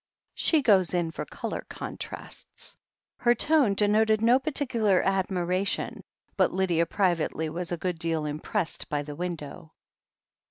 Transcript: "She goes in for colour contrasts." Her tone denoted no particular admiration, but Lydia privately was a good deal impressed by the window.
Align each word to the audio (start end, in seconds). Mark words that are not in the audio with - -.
"She 0.33 0.63
goes 0.63 0.95
in 0.95 1.11
for 1.11 1.25
colour 1.25 1.63
contrasts." 1.69 2.75
Her 3.17 3.35
tone 3.35 3.75
denoted 3.75 4.19
no 4.19 4.39
particular 4.39 5.03
admiration, 5.03 6.01
but 6.35 6.51
Lydia 6.51 6.87
privately 6.87 7.49
was 7.51 7.71
a 7.71 7.77
good 7.77 7.99
deal 7.99 8.25
impressed 8.25 8.89
by 8.89 9.03
the 9.03 9.15
window. 9.15 9.73